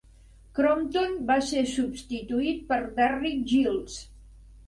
[0.59, 4.01] Crompton va ser substituït per Derrick Gyles.